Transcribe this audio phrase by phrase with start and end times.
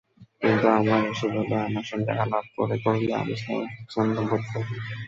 [0.41, 4.69] কিন্তু আমার ইস্যুগুলো আমার সঙ্গে আলাপ করে করলে আমি স্বচ্ছন্দ বোধ করব।